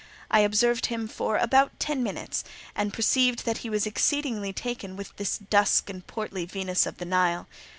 I 0.31 0.39
observed 0.39 0.87
him 0.87 1.07
for 1.07 1.37
about 1.37 1.79
ten 1.79 2.01
minutes, 2.01 2.43
and 2.75 2.91
perceived 2.91 3.45
that 3.45 3.59
he 3.59 3.69
was 3.69 3.85
exceedingly 3.85 4.51
taken 4.51 4.95
with 4.95 5.15
this 5.17 5.37
dusk 5.37 5.91
and 5.91 6.07
portly 6.07 6.43
Venus 6.45 6.87
of 6.87 6.97
the 6.97 7.05
Nile. 7.05 7.47